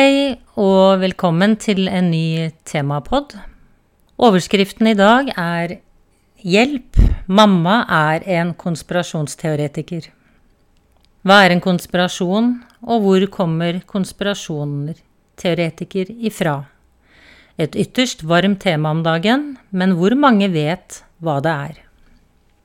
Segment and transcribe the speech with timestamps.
[0.00, 3.34] Hei, og velkommen til en ny temapod.
[4.16, 5.74] Overskriften i dag er
[6.40, 6.96] Hjelp,
[7.28, 10.06] mamma er en konspirasjonsteoretiker.
[11.26, 12.48] Hva er en konspirasjon,
[12.86, 14.94] og hvor kommer konspirasjoner
[15.42, 16.54] teoretiker ifra?
[17.60, 21.82] Et ytterst varmt tema om dagen, men hvor mange vet hva det er?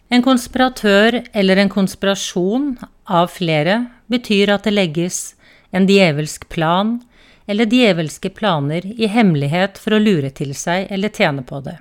[0.08, 2.78] En konspiratør eller en konspirasjon
[3.10, 3.82] av flere
[4.14, 5.20] betyr at det legges
[5.76, 6.96] en djevelsk plan
[7.46, 11.78] eller djevelske planer i hemmelighet for å lure til seg eller tjene på det.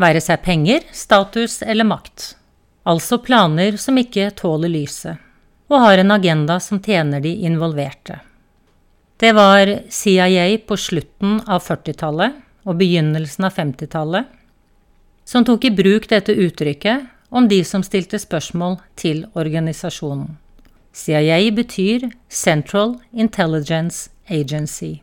[0.00, 2.34] Være seg penger, status eller makt.
[2.84, 5.20] Altså planer som ikke tåler lyset,
[5.70, 8.18] og har en agenda som tjener de involverte.
[9.16, 14.32] Det var CIA på slutten av 40-tallet og begynnelsen av 50-tallet
[15.24, 20.34] som tok i bruk dette uttrykket om de som stilte spørsmål til organisasjonen.
[20.94, 25.00] CIA betyr Central Intelligence Agency.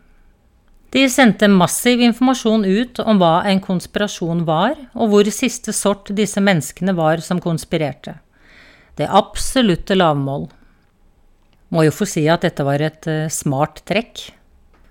[0.92, 6.40] De sendte massiv informasjon ut om hva en konspirasjon var, og hvor siste sort disse
[6.44, 8.18] menneskene var som konspirerte.
[8.96, 10.50] Det absolutte lavmål.
[11.72, 14.30] Må jo få si at dette var et uh, smart trekk.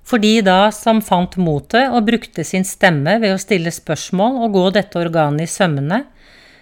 [0.05, 4.56] For de da som fant motet og brukte sin stemme ved å stille spørsmål og
[4.56, 6.05] gå dette organet i sømmene,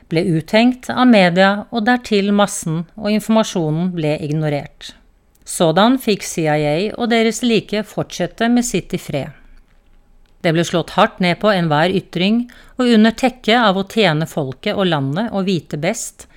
[0.09, 4.95] ble uthengt av media og dertil massen, og informasjonen ble ignorert.
[5.48, 9.34] Sådan fikk CIA og deres like fortsette med sitt i fred.
[10.41, 12.45] Det ble slått hardt ned på enhver ytring,
[12.78, 16.28] og under tekke av å tjene folket og landet og vite best,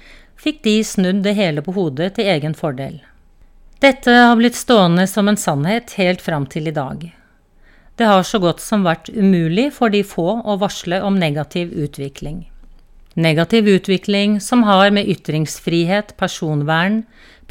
[0.41, 3.01] fikk de snudd det hele på hodet til egen fordel.
[3.81, 7.07] Dette har blitt stående som en sannhet helt fram til i dag.
[7.97, 12.50] Det har så godt som vært umulig for de få å varsle om negativ utvikling.
[13.13, 17.01] Negativ utvikling som har med ytringsfrihet, personvern,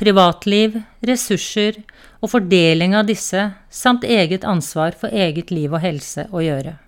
[0.01, 1.83] privatliv, ressurser
[2.21, 6.79] og fordeling av disse, samt eget ansvar for eget liv og helse å gjøre.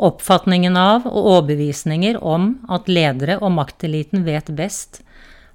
[0.00, 5.00] Oppfatningen av og overbevisninger om at ledere og makteliten vet best,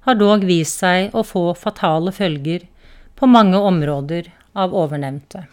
[0.06, 2.66] har dog vist seg å få fatale følger
[3.18, 5.46] på mange områder av ovennevnte.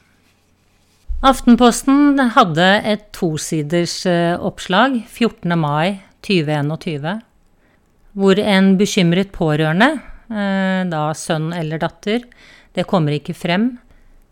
[1.23, 5.55] Aftenposten hadde et tosiders eh, oppslag 14.
[5.57, 7.21] mai 2021,
[8.13, 9.89] hvor en bekymret pårørende,
[10.29, 12.25] eh, da sønn eller datter,
[12.73, 13.77] det kommer ikke frem,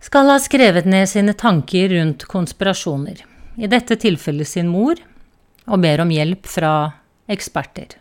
[0.01, 3.21] skal ha skrevet ned sine tanker rundt konspirasjoner,
[3.61, 4.97] i dette tilfellet sin mor,
[5.67, 6.73] og ber om hjelp fra
[7.31, 7.97] eksperter.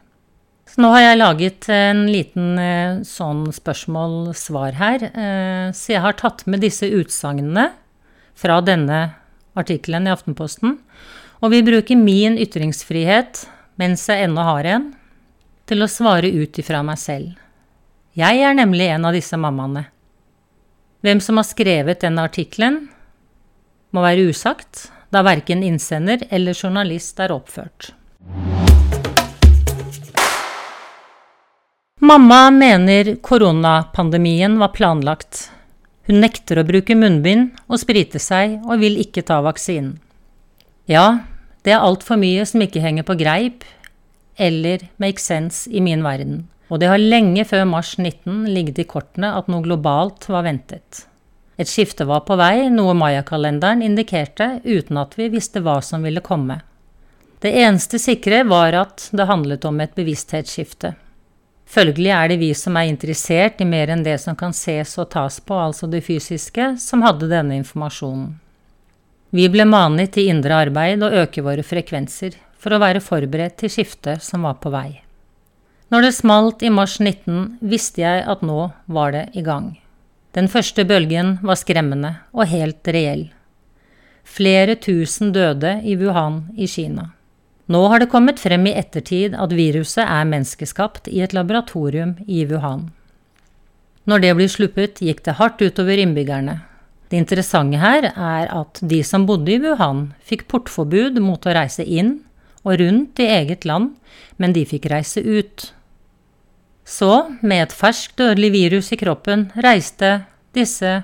[0.70, 6.18] Så nå har jeg laget en liten eh, sånn spørsmål-svar her, eh, så jeg har
[6.20, 7.72] tatt med disse utsagnene
[8.38, 9.00] fra denne
[9.58, 10.78] artikkelen i Aftenposten,
[11.40, 13.48] og vil bruke min ytringsfrihet
[13.80, 14.91] mens jeg ennå har en,
[15.64, 17.32] til å svare ut ifra meg selv.
[18.18, 19.86] Jeg er nemlig en av disse mammaene.
[21.00, 22.82] Hvem som har skrevet denne artikkelen,
[23.90, 27.94] må være usagt, da verken innsender eller journalist er oppført.
[32.00, 35.48] Mamma mener koronapandemien var planlagt.
[36.08, 39.98] Hun nekter å bruke munnbind og sprite seg, og vil ikke ta vaksinen.
[40.90, 41.22] Ja,
[41.66, 43.66] det er altfor mye som ikke henger på greip
[44.41, 48.88] eller make sense i min verden, og det har lenge før mars 19 ligget i
[48.88, 51.04] kortene at noe globalt var ventet.
[51.60, 56.22] Et skifte var på vei, noe mayakalenderen indikerte uten at vi visste hva som ville
[56.25, 56.62] komme.
[57.41, 60.94] Det eneste sikre var at det handlet om et bevissthetsskifte.
[61.70, 65.12] Følgelig er det vi som er interessert i mer enn det som kan ses og
[65.12, 68.32] tas på, altså det fysiske, som hadde denne informasjonen.
[69.30, 73.70] Vi ble manet til indre arbeid og øke våre frekvenser for å være forberedt til
[73.70, 75.00] skiftet som var på vei.
[75.91, 79.72] Når det smalt i mars 19, visste jeg at nå var det i gang.
[80.34, 83.28] Den første bølgen var skremmende og helt reell.
[84.22, 87.08] Flere tusen døde i Wuhan i Kina.
[87.70, 92.44] Nå har det kommet frem i ettertid at viruset er menneskeskapt i et laboratorium i
[92.50, 92.88] Wuhan.
[94.10, 96.60] Når det blir sluppet, gikk det hardt utover innbyggerne,
[97.10, 101.82] det interessante her er at de som bodde i Wuhan, fikk portforbud mot å reise
[101.82, 102.20] inn
[102.62, 103.96] og rundt i eget land,
[104.38, 105.72] men de fikk reise ut.
[106.86, 107.10] Så,
[107.42, 110.20] med et ferskt dødelig virus i kroppen, reiste
[110.54, 111.00] disse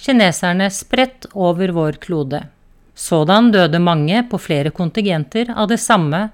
[0.00, 2.46] kineserne spredt over vår klode.
[2.94, 6.30] Sådan døde mange på flere kontingenter av det samme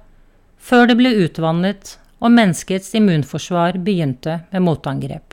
[0.58, 5.27] før det ble utvannet og menneskets immunforsvar begynte med motangrep.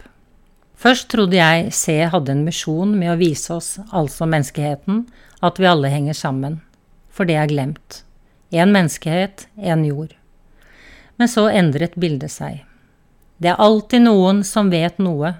[0.75, 5.05] Først trodde jeg C hadde en misjon med å vise oss, altså menneskeheten,
[5.41, 6.59] at vi alle henger sammen.
[7.09, 8.01] For det er glemt.
[8.51, 10.13] Én menneskehet, én jord.
[11.15, 12.63] Men så endret bildet seg.
[13.39, 15.33] Det er alltid noen som vet noe,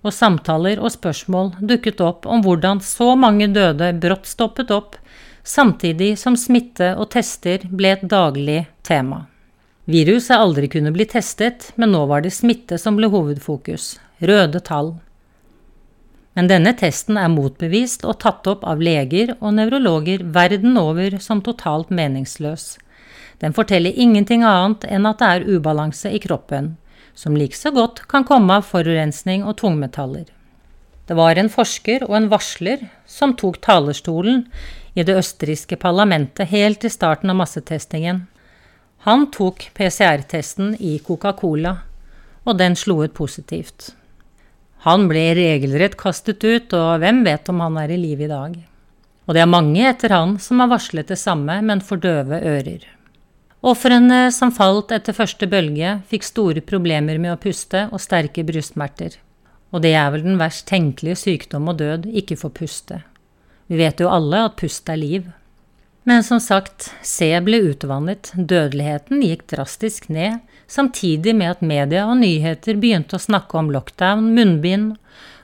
[0.00, 4.96] og samtaler og spørsmål dukket opp om hvordan så mange døde brått stoppet opp,
[5.44, 9.26] samtidig som smitte og tester ble et daglig tema.
[9.90, 14.60] Virus er aldri kunne bli testet, men nå var det smitte som ble hovedfokus, røde
[14.62, 14.92] tall.
[16.38, 21.42] Men denne testen er motbevist og tatt opp av leger og nevrologer verden over som
[21.42, 22.76] totalt meningsløs.
[23.42, 26.76] Den forteller ingenting annet enn at det er ubalanse i kroppen,
[27.14, 30.28] som likså godt kan komme av forurensning og tungmetaller.
[31.08, 34.44] Det var en forsker og en varsler som tok talerstolen
[34.94, 38.28] i det østerrikske parlamentet helt i starten av massetestingen.
[39.06, 41.76] Han tok PCR-testen i Coca-Cola,
[42.44, 43.94] og den slo ut positivt.
[44.84, 48.58] Han ble regelrett kastet ut, og hvem vet om han er i live i dag.
[49.24, 52.84] Og det er mange etter han som har varslet det samme, men for døve ører.
[53.60, 59.18] Ofrene som falt etter første bølge, fikk store problemer med å puste og sterke brystsmerter.
[59.72, 63.02] Og det er vel den verst tenkelige sykdom og død, ikke få puste.
[63.68, 65.28] Vi vet jo alle at pust er liv.
[66.08, 70.38] Men som sagt, C ble utvannet, dødeligheten gikk drastisk ned,
[70.70, 74.94] samtidig med at media og nyheter begynte å snakke om lockdown, munnbind,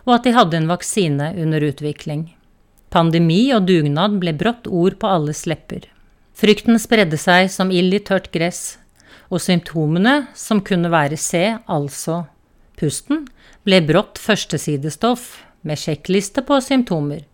[0.07, 2.31] og at de hadde en vaksine under utvikling.
[2.89, 5.85] Pandemi og dugnad ble brått ord på alles lepper.
[6.37, 8.79] Frykten spredde seg som ild i tørt gress,
[9.29, 12.25] og symptomene, som kunne være C, altså
[12.79, 13.27] pusten,
[13.67, 17.25] ble brått førstesidestoff med sjekkliste på symptomer.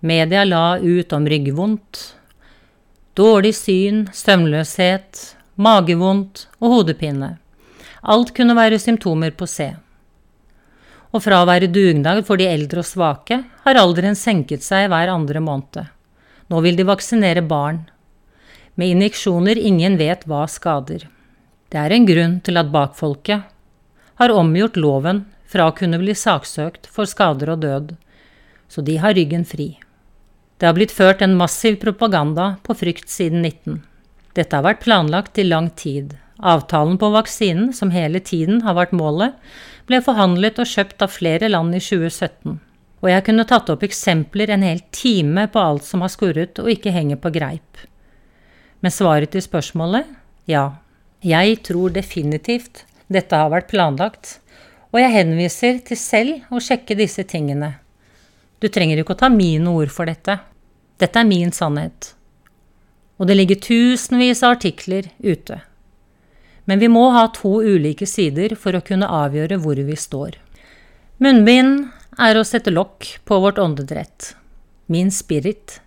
[0.00, 2.17] Media la ut om ryggvondt,
[3.18, 5.20] dårlig syn, søvnløshet,
[5.58, 7.34] magevondt og hodepine.
[8.06, 9.72] Alt kunne være symptomer på C.
[11.10, 15.10] Og fra å være dugnad for de eldre og svake, har alderen senket seg hver
[15.10, 15.88] andre måned.
[16.48, 17.86] Nå vil de vaksinere barn
[18.78, 21.08] med injeksjoner ingen vet hva skader.
[21.68, 23.48] Det er en grunn til at bakfolket
[24.22, 27.92] har omgjort loven fra å kunne bli saksøkt for skader og død,
[28.70, 29.72] så de har ryggen fri.
[30.58, 33.82] Det har blitt ført en massiv propaganda på frykt siden 19.
[34.34, 36.16] Dette har vært planlagt i lang tid.
[36.38, 39.36] Avtalen på vaksinen, som hele tiden har vært målet,
[39.86, 42.58] ble forhandlet og kjøpt av flere land i 2017.
[42.98, 46.70] Og jeg kunne tatt opp eksempler en hel time på alt som har skurret og
[46.74, 47.86] ikke henger på greip.
[48.82, 50.10] Men svaret til spørsmålet
[50.50, 50.78] ja.
[51.22, 54.38] Jeg tror definitivt dette har vært planlagt,
[54.94, 57.76] og jeg henviser til selv å sjekke disse tingene.
[58.62, 60.38] Du trenger ikke å ta mine ord for dette.
[60.98, 62.12] Dette er min sannhet.
[63.18, 65.60] Og det ligger tusenvis av artikler ute.
[66.68, 70.36] Men vi må ha to ulike sider for å kunne avgjøre hvor vi står.
[71.22, 74.34] Munnbind er å sette lokk på vårt åndedrett.
[74.86, 75.80] Min spirit.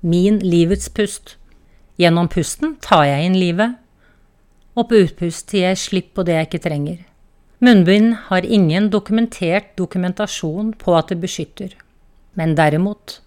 [0.00, 1.36] Min livets pust.
[1.96, 3.76] Gjennom pusten tar jeg inn livet,
[4.76, 6.98] og på utpust gir jeg slipp på det jeg ikke trenger.
[7.64, 11.72] Munnbind har ingen dokumentert dokumentasjon på at det beskytter,
[12.36, 13.22] men derimot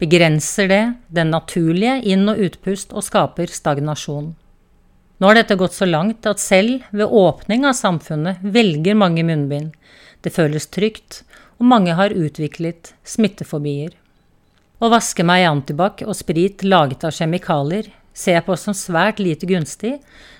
[0.00, 4.32] begrenser det den naturlige inn- og utpust og skaper stagnasjon.
[5.20, 9.74] Nå har dette gått så langt at selv ved åpning av samfunnet velger mange munnbind.
[10.24, 11.22] Det føles trygt,
[11.60, 13.92] og mange har utviklet smittefobier.
[14.80, 19.20] Å vaske meg i antibac og sprit laget av kjemikalier ser jeg på som svært
[19.20, 19.98] lite gunstig,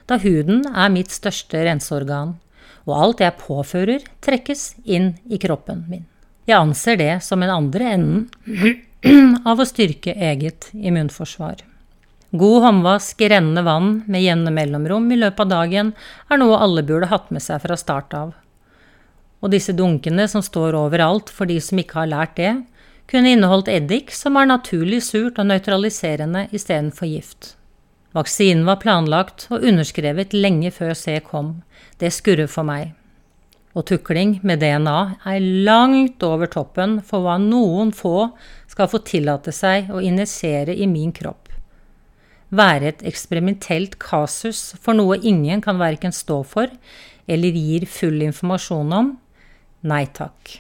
[0.09, 2.39] da huden er mitt største renseorgan,
[2.89, 6.07] og alt jeg påfører, trekkes inn i kroppen min.
[6.49, 8.81] Jeg anser det som en andre enden
[9.49, 11.63] av å styrke eget immunforsvar.
[12.31, 15.93] God håndvask rennende vann med jevne mellomrom i løpet av dagen
[16.29, 18.35] er noe alle burde hatt med seg fra start av.
[19.41, 22.53] Og disse dunkene som står overalt for de som ikke har lært det,
[23.11, 27.55] kunne inneholdt eddik som er naturlig surt og nøytraliserende istedenfor gift.
[28.15, 31.61] Vaksinen var planlagt og underskrevet lenge før C kom.
[31.99, 32.93] Det skurrer for meg.
[33.75, 34.99] Og tukling med DNA
[35.31, 38.33] er langt over toppen for hva noen få
[38.81, 41.51] skal få tillate seg å injisere i min kropp.
[42.49, 46.73] Være et eksperimentelt kasus for noe ingen kan verken stå for
[47.31, 49.11] eller gir full informasjon om?
[49.85, 50.57] Nei takk.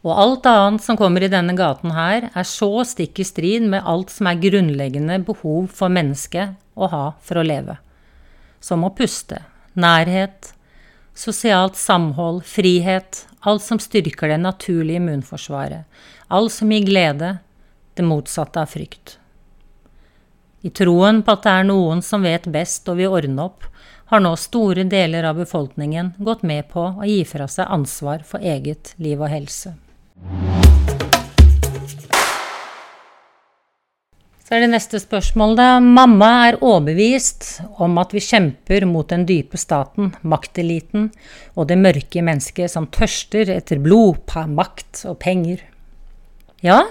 [0.00, 3.84] Og alt annet som kommer i denne gaten her, er så stikk i strid med
[3.84, 7.76] alt som er grunnleggende behov for mennesket å ha for å leve.
[8.64, 9.42] Som å puste,
[9.76, 10.54] nærhet,
[11.12, 15.84] sosialt samhold, frihet, alt som styrker det naturlige immunforsvaret,
[16.32, 17.36] alt som gir glede,
[18.00, 19.18] det motsatte av frykt.
[20.64, 23.64] I troen på at det er noen som vet best og vil ordne opp,
[24.10, 28.42] har nå store deler av befolkningen gått med på å gi fra seg ansvar for
[28.42, 29.76] eget liv og helse.
[34.42, 35.68] Så er det neste spørsmål, da.
[35.78, 41.12] Mamma er overbevist om at vi kjemper mot den dype staten, makteliten
[41.54, 45.62] og det mørke mennesket som tørster etter blod, makt og penger.
[46.66, 46.82] Ja,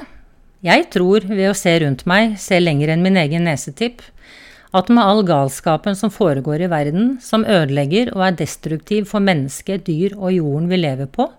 [0.65, 4.01] jeg tror ved å se rundt meg, se lenger enn min egen nesetipp,
[4.75, 9.87] at med all galskapen som foregår i verden, som ødelegger og er destruktiv for mennesket,
[9.87, 11.29] dyr og jorden vi lever på,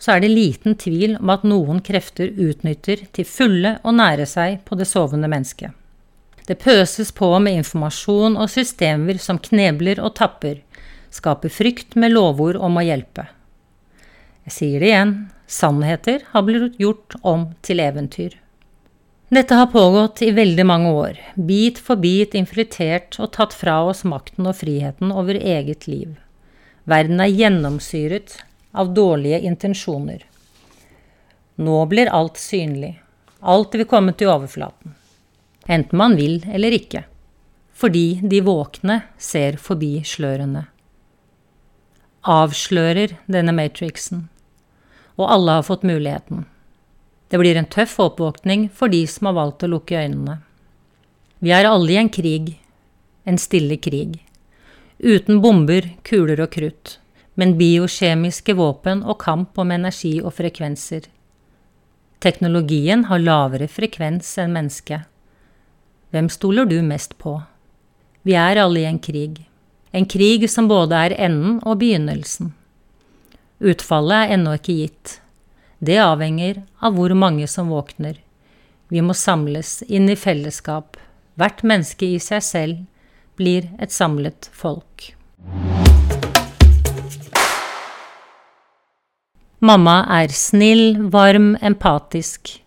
[0.00, 4.60] så er det liten tvil om at noen krefter utnytter til fulle å nære seg
[4.64, 5.74] på det sovende mennesket.
[6.46, 10.62] Det pøses på med informasjon og systemer som knebler og tapper,
[11.10, 13.26] skaper frykt med lovord om å hjelpe.
[14.46, 15.16] Jeg sier det igjen,
[15.50, 18.38] sannheter har blitt gjort om til eventyr.
[19.30, 24.02] Dette har pågått i veldig mange år, bit for bit infiltrert og tatt fra oss
[24.02, 26.16] makten og friheten over eget liv.
[26.90, 28.40] Verden er gjennomsyret
[28.74, 30.24] av dårlige intensjoner.
[31.62, 32.96] Nå blir alt synlig.
[33.38, 34.98] Alt vil komme til overflaten.
[35.70, 37.06] Enten man vil eller ikke.
[37.70, 40.66] Fordi de våkne ser forbi slørene.
[42.26, 44.26] Avslører denne matrixen.
[45.14, 46.48] Og alle har fått muligheten.
[47.30, 50.40] Det blir en tøff oppvåkning for de som har valgt å lukke øynene.
[51.38, 52.56] Vi er alle i en krig.
[53.24, 54.18] En stille krig.
[54.98, 57.00] Uten bomber, kuler og krutt
[57.40, 61.06] men biokjemiske våpen og kamp om energi og frekvenser.
[62.20, 65.06] Teknologien har lavere frekvens enn mennesket.
[66.12, 67.38] Hvem stoler du mest på?
[68.28, 69.38] Vi er alle i en krig.
[69.96, 72.52] En krig som både er enden og begynnelsen.
[73.60, 75.19] Utfallet er ennå ikke gitt.
[75.80, 78.18] Det avhenger av hvor mange som våkner.
[78.92, 80.98] Vi må samles inn i fellesskap.
[81.40, 82.82] Hvert menneske i seg selv
[83.40, 85.06] blir et samlet folk.
[89.64, 92.58] Mamma er snill, varm, empatisk.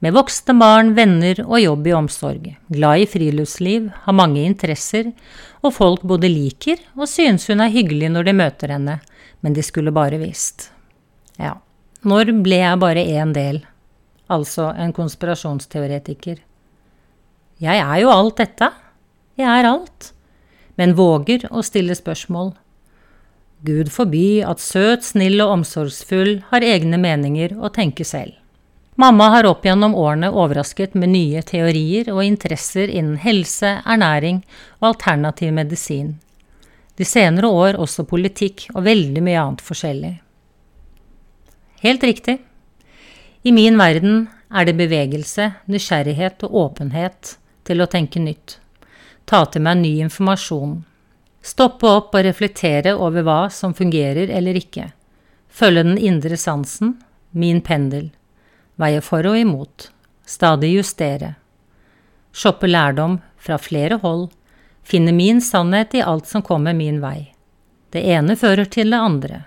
[0.00, 2.50] Med voksne barn, venner og jobb i omsorg.
[2.72, 5.12] Glad i friluftsliv, har mange interesser,
[5.60, 9.00] og folk både liker og synes hun er hyggelig når de møter henne,
[9.44, 10.70] men de skulle bare visst.
[11.36, 11.58] Ja,
[12.06, 13.62] når ble jeg bare én del,
[14.30, 16.38] altså en konspirasjonsteoretiker?
[17.58, 18.70] Jeg er jo alt dette.
[19.38, 20.12] Jeg er alt.
[20.78, 22.52] Men våger å stille spørsmål.
[23.66, 28.36] Gud forby at søt, snill og omsorgsfull har egne meninger og tenker selv.
[28.98, 34.40] Mamma har opp gjennom årene overrasket med nye teorier og interesser innen helse, ernæring
[34.78, 36.16] og alternativ medisin.
[36.98, 40.16] De senere år også politikk og veldig mye annet forskjellig.
[41.80, 42.38] Helt riktig.
[43.42, 47.36] I min verden er det bevegelse, nysgjerrighet og åpenhet
[47.68, 48.58] til å tenke nytt.
[49.28, 50.80] Ta til meg ny informasjon,
[51.48, 54.90] Stoppe opp og reflektere over hva som fungerer eller ikke.
[55.48, 56.96] Følge den indre sansen,
[57.30, 58.10] min pendel.
[58.76, 59.88] Veie for og imot.
[60.28, 61.36] Stadig justere.
[62.32, 64.28] Shoppe lærdom fra flere hold.
[64.82, 67.32] Finne min sannhet i alt som kommer min vei.
[67.92, 69.40] Det ene fører til det andre.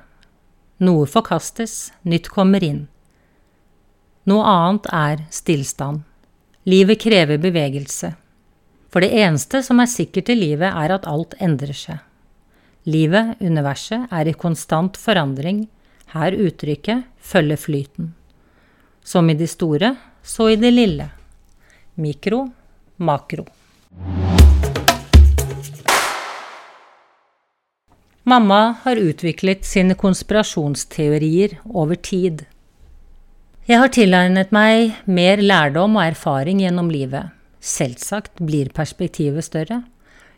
[0.81, 2.87] Noe forkastes, nytt kommer inn.
[4.25, 6.01] Noe annet er stillstand.
[6.65, 8.15] Livet krever bevegelse.
[8.89, 12.01] For det eneste som er sikkert i livet, er at alt endrer seg.
[12.89, 15.67] Livet, universet, er i konstant forandring,
[16.17, 18.11] her uttrykket følger flyten.
[19.05, 19.93] Som i det store,
[20.25, 21.11] så i det lille.
[22.01, 22.47] Mikro,
[22.97, 23.45] makro.
[28.31, 32.45] Mamma har utviklet sine konspirasjonsteorier over tid.
[33.67, 37.33] Jeg har tilegnet meg mer lærdom og erfaring gjennom livet.
[37.59, 39.81] Selvsagt blir perspektivet større.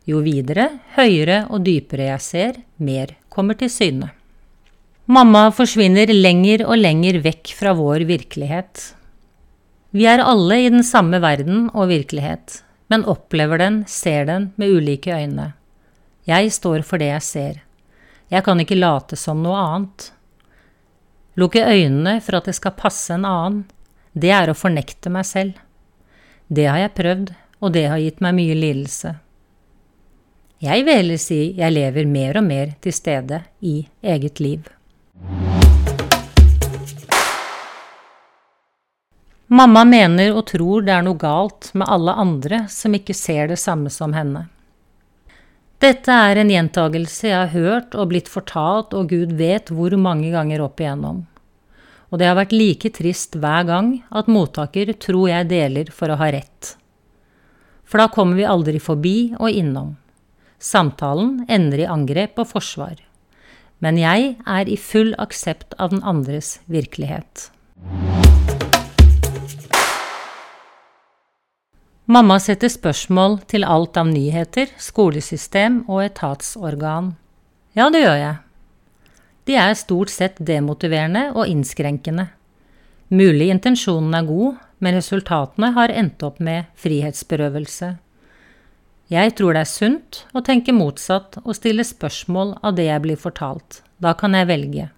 [0.10, 4.10] Jo videre, høyere og dypere jeg ser, mer kommer til syne.
[5.06, 8.88] Mamma forsvinner lenger og lenger vekk fra vår virkelighet.
[9.94, 14.74] Vi er alle i den samme verden og virkelighet, men opplever den, ser den med
[14.80, 15.52] ulike øyne.
[16.26, 17.62] Jeg står for det jeg ser.
[18.34, 20.08] Jeg kan ikke late som noe annet.
[21.38, 23.60] Lukke øynene for at det skal passe en annen,
[24.18, 25.60] det er å fornekte meg selv.
[26.50, 27.30] Det har jeg prøvd,
[27.62, 29.14] og det har gitt meg mye lidelse.
[30.66, 34.66] Jeg vil heller si jeg lever mer og mer til stede i eget liv.
[39.54, 43.62] Mamma mener og tror det er noe galt med alle andre som ikke ser det
[43.62, 44.48] samme som henne.
[45.84, 50.32] Dette er en gjentagelse jeg har hørt og blitt fortalt og Gud vet hvor mange
[50.32, 51.26] ganger opp igjennom
[52.14, 56.20] og det har vært like trist hver gang at mottaker tror jeg deler for å
[56.20, 56.76] ha rett.
[57.90, 59.96] For da kommer vi aldri forbi og innom.
[60.62, 63.02] Samtalen ender i angrep og forsvar.
[63.82, 67.50] Men jeg er i full aksept av den andres virkelighet.
[72.06, 77.14] Mamma setter spørsmål til alt av nyheter, skolesystem og etatsorgan.
[77.80, 78.40] Ja, det gjør jeg.
[79.48, 82.26] De er stort sett demotiverende og innskrenkende.
[83.08, 87.94] Mulig intensjonen er god, men resultatene har endt opp med frihetsberøvelse.
[89.14, 93.22] Jeg tror det er sunt å tenke motsatt og stille spørsmål av det jeg blir
[93.22, 93.80] fortalt.
[94.04, 94.90] Da kan jeg velge.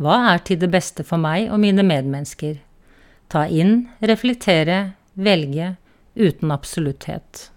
[0.00, 2.56] Hva er til det beste for meg og mine medmennesker?
[3.28, 5.74] Ta inn, reflektere, velge,
[6.18, 7.48] uten absolutthet.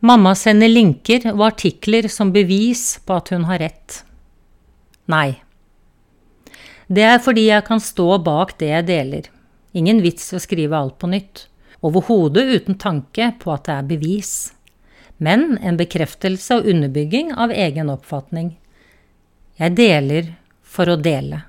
[0.00, 4.02] Mamma sender linker og artikler som bevis på at hun har rett.
[5.10, 5.40] Nei.
[6.86, 9.26] Det er fordi jeg kan stå bak det jeg deler.
[9.74, 11.48] Ingen vits å skrive alt på nytt.
[11.82, 14.32] Overhodet uten tanke på at det er bevis.
[15.18, 18.54] Men en bekreftelse og underbygging av egen oppfatning.
[19.58, 21.42] Jeg deler for å dele.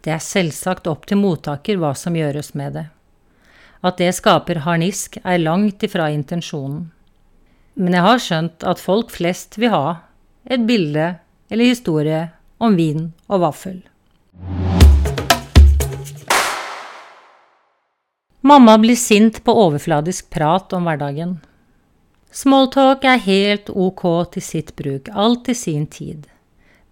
[0.00, 2.86] Det er selvsagt opp til mottaker hva som gjøres med det.
[3.84, 6.88] At det skaper harnisk, er langt ifra intensjonen.
[7.76, 9.84] Men jeg har skjønt at folk flest vil ha
[10.44, 11.14] et bilde
[11.50, 12.26] eller historie
[12.60, 13.78] om vin og vaffel.
[18.40, 21.36] Mamma blir sint på overfladisk prat om hverdagen.
[22.32, 26.24] Smalltalk er helt ok til sitt bruk, alt til sin tid,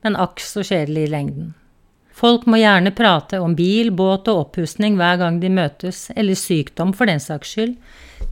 [0.05, 1.55] men akk så kjedelig i lengden.
[2.19, 6.91] Folk må gjerne prate om bil, båt og oppussing hver gang de møtes, eller sykdom
[6.97, 7.77] for den saks skyld,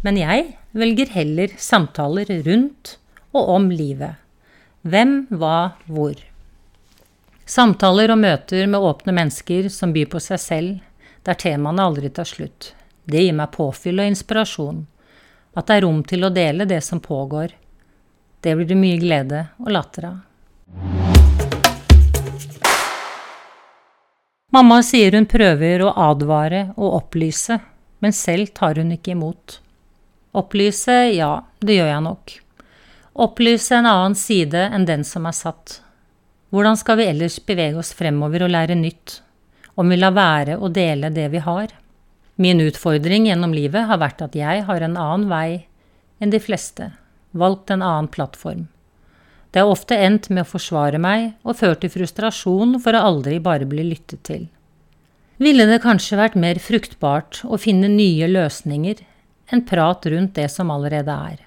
[0.02, 2.96] men jeg velger heller samtaler rundt
[3.36, 4.18] og om livet.
[4.86, 6.18] Hvem, hva, hvor.
[7.46, 10.76] Samtaler og møter med åpne mennesker som byr på seg selv,
[11.26, 12.72] der temaene aldri tar slutt.
[13.06, 14.82] Det gir meg påfyll og inspirasjon.
[15.54, 17.54] At det er rom til å dele det som pågår.
[18.42, 21.15] Det blir det mye glede og latter av.
[24.56, 27.58] Mamma sier hun prøver å advare og opplyse,
[28.00, 29.58] men selv tar hun ikke imot.
[30.32, 32.32] Opplyse, ja, det gjør jeg nok.
[33.26, 35.74] Opplyse en annen side enn den som er satt.
[36.48, 39.18] Hvordan skal vi ellers bevege oss fremover og lære nytt,
[39.76, 41.74] om vi lar være å dele det vi har?
[42.40, 45.66] Min utfordring gjennom livet har vært at jeg har en annen vei
[46.16, 46.94] enn de fleste,
[47.36, 48.70] valgt en annen plattform.
[49.56, 53.38] Det har ofte endt med å forsvare meg og ført til frustrasjon for å aldri
[53.40, 54.42] bare bli lyttet til.
[55.40, 59.00] Ville det kanskje vært mer fruktbart å finne nye løsninger
[59.48, 61.40] enn prat rundt det som allerede er.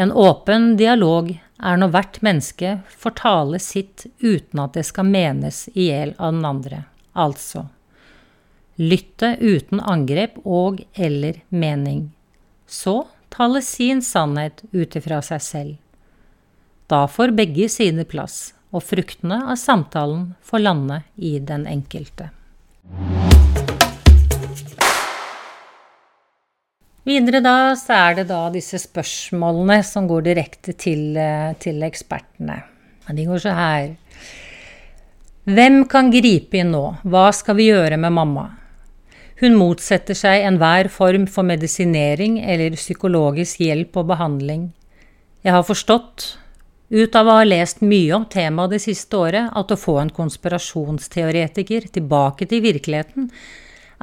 [0.00, 5.66] En åpen dialog er når hvert menneske får tale sitt uten at det skal menes
[5.74, 7.66] i hjel av den andre, altså
[8.80, 12.08] lytte uten angrep og eller mening.
[12.66, 15.83] Så tale sin sannhet ut ifra seg selv.
[16.86, 22.28] Da får begge sine plass, og fruktene av samtalen får lande i den enkelte.
[27.04, 32.62] Videre da så er det da disse spørsmålene som går direkte til, eh, til ekspertene.
[33.12, 33.96] De går så her.
[35.44, 36.98] Hvem kan gripe inn nå?
[37.04, 38.46] Hva skal vi gjøre med mamma?
[39.40, 44.72] Hun motsetter seg enhver form for medisinering eller psykologisk hjelp og behandling.
[45.44, 46.38] Jeg har forstått,
[46.90, 50.12] ut av å ha lest mye om temaet det siste året, at å få en
[50.14, 53.30] konspirasjonsteoretiker tilbake til virkeligheten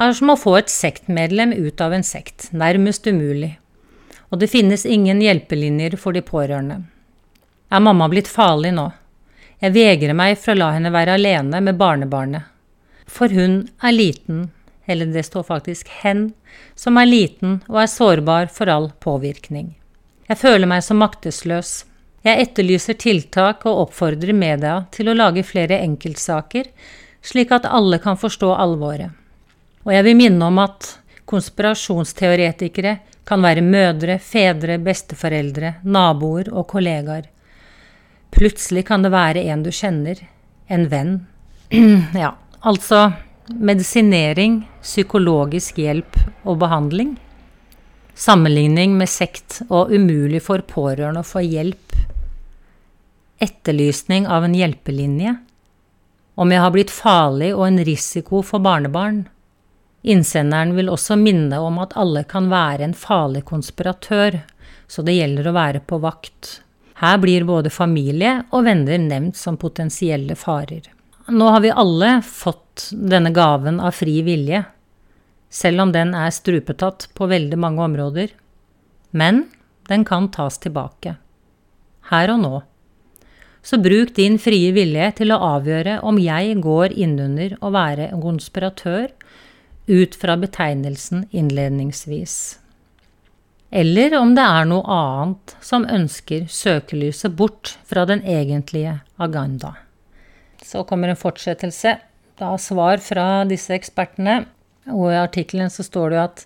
[0.01, 3.57] er som å få et sektmedlem ut av en sekt, nærmest umulig.
[4.31, 6.81] Og det finnes ingen hjelpelinjer for de pårørende.
[7.71, 8.89] Er mamma blitt farlig nå?
[9.61, 12.47] Jeg vegrer meg for å la henne være alene med barnebarnet.
[13.05, 14.49] For hun er liten,
[14.87, 16.31] eller det står faktisk hen,
[16.75, 19.75] som er liten og er sårbar for all påvirkning.
[20.31, 21.73] Jeg føler meg så maktesløs.
[22.21, 26.67] Jeg etterlyser tiltak og oppfordrer media til å lage flere enkeltsaker,
[27.21, 29.09] slik at alle kan forstå alvoret.
[29.85, 30.91] Og jeg vil minne om at
[31.29, 37.25] konspirasjonsteoretikere kan være mødre, fedre, besteforeldre, naboer og kollegaer.
[38.31, 40.21] Plutselig kan det være en du kjenner,
[40.69, 41.17] en venn.
[42.23, 43.11] ja, altså
[43.51, 47.15] medisinering, psykologisk hjelp og behandling.
[48.15, 51.90] Sammenligning med sekt og umulig for pårørende å få hjelp.
[53.41, 55.35] Etterlysning av en hjelpelinje.
[56.35, 59.23] Om jeg har blitt farlig og en risiko for barnebarn.
[60.05, 64.43] Innsenderen vil også minne om at alle kan være en farlig konspiratør,
[64.85, 66.59] så det gjelder å være på vakt.
[67.01, 70.85] Her blir både familie og venner nevnt som potensielle farer.
[71.33, 74.67] Nå har vi alle fått denne gaven av fri vilje,
[75.49, 78.37] selv om den er strupetatt på veldig mange områder.
[79.17, 79.47] Men
[79.89, 81.17] den kan tas tilbake.
[82.13, 82.59] Her og nå.
[83.61, 88.23] Så bruk din frie vilje til å avgjøre om jeg går innunder å være en
[88.23, 89.11] konspiratør
[89.91, 92.35] ut fra betegnelsen innledningsvis.
[93.71, 99.75] Eller om det er noe annet som ønsker søkelyset bort fra den egentlige agenda.
[100.63, 101.95] Så kommer en fortsettelse.
[102.41, 104.41] Da svar fra disse ekspertene.
[104.91, 106.45] Og i artikkelen så står det jo at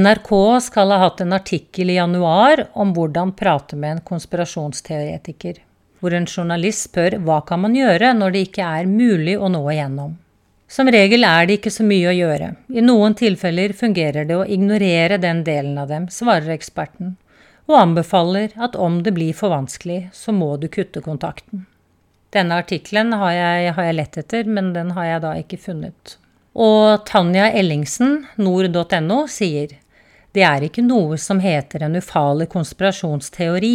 [0.00, 0.32] NRK
[0.66, 5.60] skal ha hatt en artikkel i januar om hvordan prate med en konspirasjonsteoretiker.
[6.06, 9.58] Hvor en journalist spør hva kan man gjøre når det ikke er mulig å nå
[9.72, 10.12] igjennom.
[10.70, 12.52] Som regel er det ikke så mye å gjøre.
[12.70, 17.16] I noen tilfeller fungerer det å ignorere den delen av dem, svarer eksperten,
[17.66, 21.64] og anbefaler at om det blir for vanskelig, så må du kutte kontakten.
[22.30, 26.16] Denne artikkelen har jeg, har jeg lett etter, men den har jeg da ikke funnet.
[26.54, 29.74] Og Tanja Ellingsen, nord.no, sier
[30.36, 33.74] det er ikke noe som heter en ufarlig konspirasjonsteori.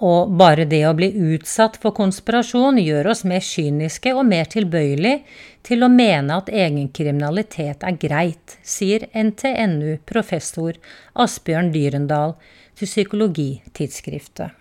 [0.00, 5.18] Og bare det å bli utsatt for konspirasjon gjør oss mer kyniske og mer tilbøyelig
[5.66, 10.78] til å mene at egen kriminalitet er greit, sier NTNU-professor
[11.20, 12.32] Asbjørn Dyrendal
[12.80, 14.56] til Psykologitidsskriftet.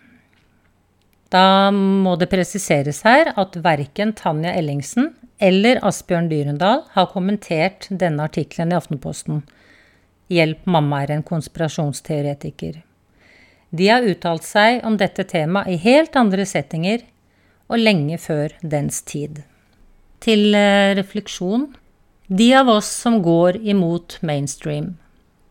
[1.32, 8.28] Da må det presiseres her at verken Tanja Ellingsen eller Asbjørn Dyrendal har kommentert denne
[8.28, 9.46] artikkelen i Aftenposten.
[10.30, 12.82] Hjelp, mamma er en konspirasjonsteoretiker.
[13.70, 17.04] De har uttalt seg om dette temaet i helt andre settinger
[17.70, 19.44] og lenge før dens tid.
[20.20, 21.70] Til eh, refleksjon
[22.28, 24.98] De av oss som går imot mainstream.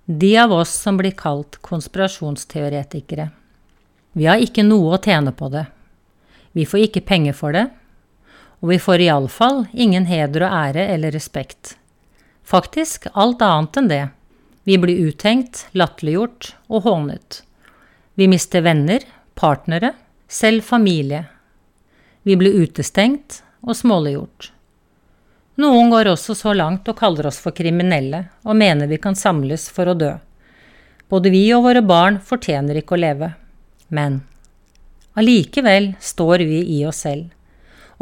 [0.07, 3.31] De av oss som blir kalt konspirasjonsteoretikere.
[4.13, 5.67] Vi har ikke noe å tjene på det.
[6.55, 7.67] Vi får ikke penger for det.
[8.63, 11.77] Og vi får iallfall ingen heder og ære eller respekt.
[12.43, 14.05] Faktisk alt annet enn det.
[14.67, 17.43] Vi blir uthengt, latterliggjort og hånet.
[18.19, 19.03] Vi mister venner,
[19.35, 19.93] partnere,
[20.29, 21.25] selv familie.
[22.23, 24.49] Vi blir utestengt og småliggjort.
[25.63, 29.69] Noen går også så langt og kaller oss for kriminelle og mener vi kan samles
[29.71, 30.11] for å dø.
[31.07, 33.31] Både vi og våre barn fortjener ikke å leve.
[33.87, 34.19] Men
[35.15, 37.31] allikevel står vi i oss selv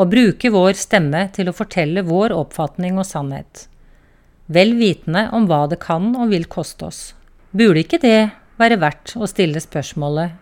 [0.00, 3.66] og bruker vår stemme til å fortelle vår oppfatning og sannhet,
[4.48, 7.05] vel vitende om hva det kan og vil koste oss.
[7.52, 8.18] Burde ikke det
[8.61, 10.37] være verdt å stille spørsmålet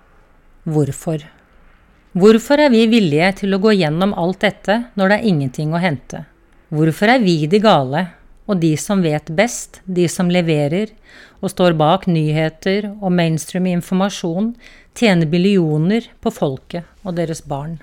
[0.71, 1.25] hvorfor?
[2.15, 5.83] Hvorfor er vi villige til å gå gjennom alt dette når det er ingenting å
[5.83, 6.23] hente?
[6.75, 8.07] Hvorfor er vi de gale,
[8.47, 10.93] og de som vet best, de som leverer
[11.41, 14.53] og står bak nyheter og mainstream informasjon,
[14.95, 17.79] tjener billioner på folket og deres barn?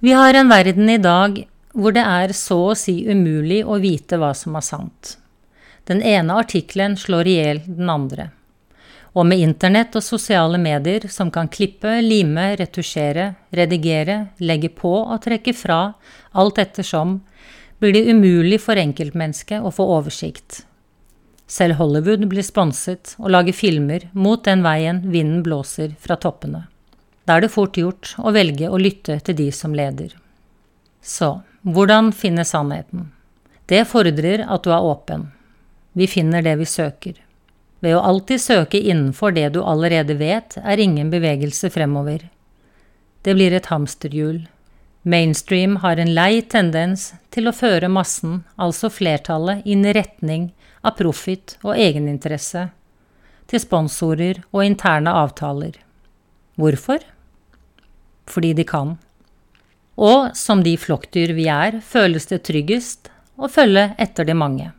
[0.00, 1.40] Vi har en verden i dag
[1.74, 5.16] hvor det er så å si umulig å vite hva som er sant.
[5.90, 8.30] Den ene artikkelen slår i hjel den andre.
[9.18, 15.18] Og med internett og sosiale medier som kan klippe, lime, retusjere, redigere, legge på og
[15.24, 15.80] trekke fra,
[16.38, 17.18] alt ettersom,
[17.82, 20.62] blir det umulig for enkeltmennesket å få oversikt.
[21.48, 26.66] Selv Hollywood blir sponset og lager filmer mot den veien vinden blåser fra toppene.
[27.26, 30.12] Da er det fort gjort å velge å lytte til de som leder.
[31.02, 33.08] Så, hvordan finne sannheten?
[33.68, 35.30] Det fordrer at du er åpen.
[35.92, 37.16] Vi finner det vi søker.
[37.80, 42.24] Ved å alltid søke innenfor det du allerede vet, er ingen bevegelse fremover.
[43.22, 44.46] Det blir et hamsterhjul.
[45.02, 50.50] Mainstream har en lei tendens til å føre massen, altså flertallet, inn i retning
[50.82, 52.68] av profit og egeninteresse,
[53.48, 55.78] til sponsorer og interne avtaler.
[56.58, 57.04] Hvorfor?
[58.28, 58.96] Fordi de kan.
[59.98, 64.72] Og som de flokkdyr vi er, føles det tryggest å følge etter de mange.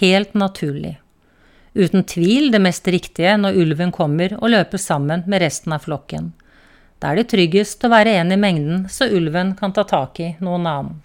[0.00, 0.96] Helt naturlig
[1.78, 6.32] uten tvil det mest riktige når ulven kommer og løper sammen med resten av flokken.
[6.98, 10.32] Da er det tryggest å være en i mengden, så ulven kan ta tak i
[10.42, 10.96] noen annen.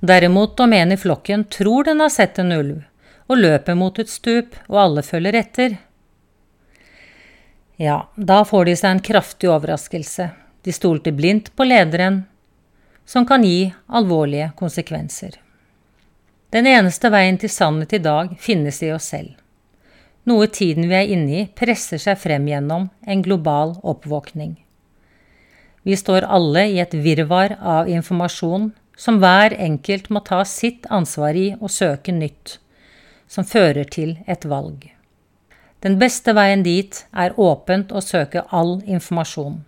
[0.00, 2.80] Derimot om en i flokken tror den har sett en ulv,
[3.28, 5.76] og løper mot et stup, og alle følger etter,
[7.76, 10.28] ja, da får de seg en kraftig overraskelse.
[10.62, 12.22] De stolte blindt på lederen,
[13.04, 15.40] som kan gi alvorlige konsekvenser.
[16.54, 19.34] Den eneste veien til sannhet i dag finnes i oss selv
[20.28, 24.56] noe tiden vi er inne i presser seg frem gjennom en global oppvåkning.
[25.84, 31.36] Vi står alle i et virvar av informasjon som hver enkelt må ta sitt ansvar
[31.36, 32.58] i å søke nytt,
[33.28, 34.88] som fører til et valg.
[35.84, 39.58] Den beste veien dit er åpent å søke all informasjon.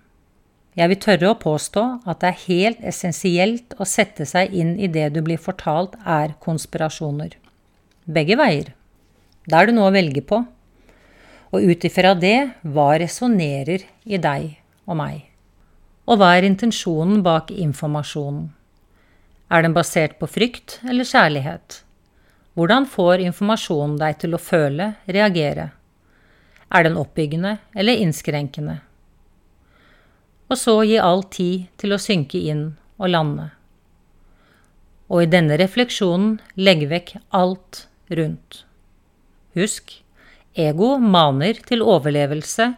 [0.77, 4.89] Jeg vil tørre å påstå at det er helt essensielt å sette seg inn i
[4.93, 7.37] det du blir fortalt er konspirasjoner.
[8.05, 8.73] Begge veier.
[9.47, 10.43] Da er det noe å velge på.
[11.55, 14.57] Og ut ifra det, hva resonnerer i deg
[14.87, 15.23] og meg?
[16.07, 18.51] Og hva er intensjonen bak informasjonen?
[19.51, 21.81] Er den basert på frykt eller kjærlighet?
[22.59, 25.71] Hvordan får informasjonen deg til å føle, reagere?
[26.75, 28.81] Er den oppbyggende eller innskrenkende?
[30.51, 33.51] Og så gi all tid til å synke inn og lande.
[35.07, 38.66] Og i denne refleksjonen legge vekk alt rundt.
[39.57, 40.03] Husk,
[40.53, 42.75] ego maner til overlevelse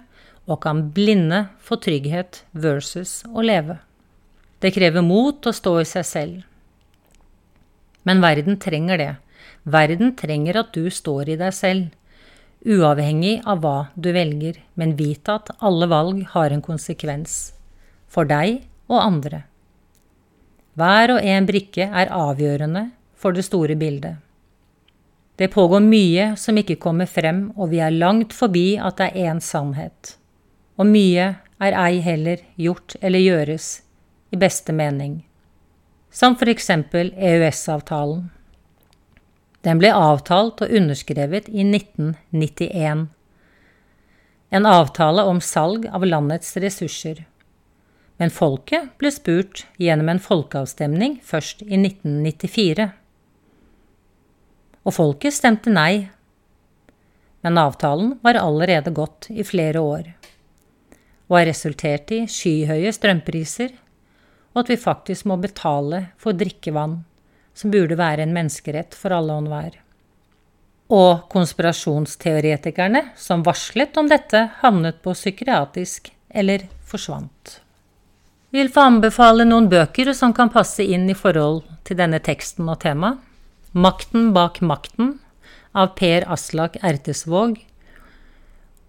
[0.49, 3.81] og kan blinde for trygghet versus å leve.
[4.62, 6.37] Det krever mot å stå i seg selv.
[8.07, 9.12] Men verden trenger det.
[9.69, 11.91] Verden trenger at du står i deg selv,
[12.64, 17.53] uavhengig av hva du velger, men vite at alle valg har en konsekvens.
[18.09, 19.43] For deg og andre.
[20.79, 22.88] Hver og en brikke er avgjørende
[23.19, 24.23] for det store bildet.
[25.38, 29.31] Det pågår mye som ikke kommer frem, og vi er langt forbi at det er
[29.31, 30.16] én sannhet.
[30.74, 31.29] Og mye
[31.62, 33.68] er ei heller gjort eller gjøres
[34.35, 35.20] i beste mening,
[36.11, 38.27] som for eksempel EØS-avtalen.
[39.62, 43.09] Den ble avtalt og underskrevet i 1991.
[44.51, 47.27] En avtale om salg av landets ressurser.
[48.18, 52.88] Men folket ble spurt gjennom en folkeavstemning først i 1994.
[54.88, 56.09] Og folket stemte nei.
[57.44, 60.09] Men avtalen var allerede gått i flere år,
[61.29, 63.77] og har resultert i skyhøye strømpriser
[64.59, 66.96] og at vi faktisk må betale for drikkevann,
[67.55, 69.77] som burde være en menneskerett for alle og enhver.
[70.90, 77.61] Og konspirasjonsteoretikerne som varslet om dette, havnet på psykiatrisk eller forsvant.
[78.51, 82.66] Vi vil få anbefale noen bøker som kan passe inn i forhold til denne teksten
[82.66, 83.20] og temaet.
[83.79, 85.19] Makten bak makten
[85.73, 87.61] av Per Aslak Ertesvåg,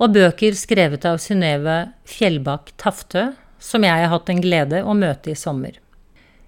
[0.02, 1.76] og bøker skrevet av Synnøve
[2.10, 3.28] Fjellbakk Taftø,
[3.62, 5.78] som jeg har hatt en glede å møte i sommer.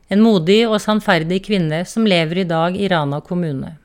[0.10, 3.76] En modig og sannferdig kvinne som lever i dag i Rana kommune.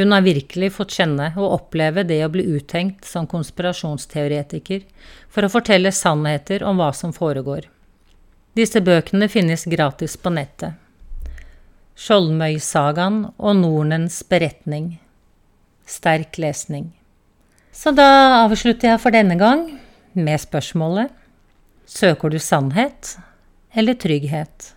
[0.00, 4.82] Hun har virkelig fått kjenne og oppleve det å bli uthengt som konspirasjonsteoretiker
[5.30, 7.70] for å fortelle sannheter om hva som foregår.
[8.58, 10.74] Disse bøkene finnes gratis på nettet.
[12.00, 14.94] Skjoldmøysagaen og Nornens beretning.
[15.84, 16.86] Sterk lesning.
[17.76, 18.06] Så da
[18.38, 19.66] avslutter jeg for denne gang
[20.16, 21.12] med spørsmålet
[21.90, 23.16] Søker du sannhet
[23.76, 24.70] eller trygghet?